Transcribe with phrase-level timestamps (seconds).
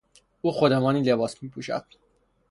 [0.41, 1.85] او خودمانی لباس میپوشد.